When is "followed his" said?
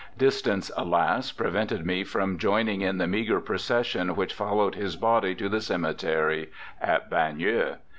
4.33-4.95